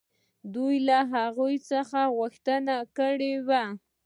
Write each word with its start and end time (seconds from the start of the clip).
دوی 0.53 0.75
له 0.87 0.99
هغوی 1.13 1.55
څخه 1.69 1.99
غوښتنې 2.17 2.77
کړې 2.97 3.33
وې. 3.47 3.65